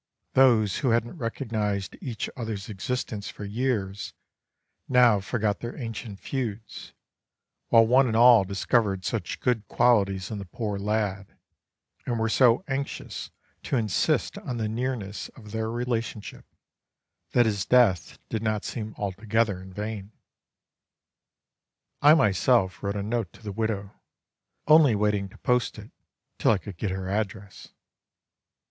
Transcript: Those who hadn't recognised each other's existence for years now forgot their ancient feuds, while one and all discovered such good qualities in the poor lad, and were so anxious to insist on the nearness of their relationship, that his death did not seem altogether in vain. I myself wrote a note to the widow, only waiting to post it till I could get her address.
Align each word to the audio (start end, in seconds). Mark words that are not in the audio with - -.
Those 0.33 0.79
who 0.79 0.89
hadn't 0.89 1.19
recognised 1.19 1.95
each 2.01 2.27
other's 2.35 2.69
existence 2.69 3.29
for 3.29 3.45
years 3.45 4.15
now 4.89 5.19
forgot 5.19 5.59
their 5.59 5.77
ancient 5.77 6.19
feuds, 6.19 6.93
while 7.67 7.85
one 7.85 8.07
and 8.07 8.15
all 8.17 8.43
discovered 8.43 9.05
such 9.05 9.39
good 9.39 9.67
qualities 9.67 10.31
in 10.31 10.39
the 10.39 10.45
poor 10.45 10.79
lad, 10.79 11.37
and 12.07 12.17
were 12.19 12.29
so 12.29 12.63
anxious 12.67 13.29
to 13.61 13.77
insist 13.77 14.39
on 14.39 14.57
the 14.57 14.67
nearness 14.67 15.29
of 15.35 15.51
their 15.51 15.69
relationship, 15.69 16.45
that 17.33 17.45
his 17.45 17.63
death 17.63 18.17
did 18.27 18.41
not 18.41 18.65
seem 18.65 18.95
altogether 18.97 19.61
in 19.61 19.71
vain. 19.71 20.13
I 22.01 22.15
myself 22.15 22.81
wrote 22.81 22.95
a 22.95 23.03
note 23.03 23.31
to 23.33 23.43
the 23.43 23.51
widow, 23.51 23.91
only 24.65 24.95
waiting 24.95 25.29
to 25.29 25.37
post 25.37 25.77
it 25.77 25.91
till 26.39 26.49
I 26.49 26.57
could 26.57 26.77
get 26.77 26.89
her 26.89 27.07
address. 27.07 27.67